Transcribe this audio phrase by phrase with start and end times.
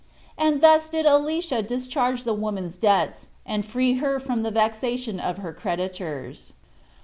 [0.35, 5.37] And thus did Elisha discharge the woman's debts, and free her from the vexation of
[5.37, 6.55] her creditors.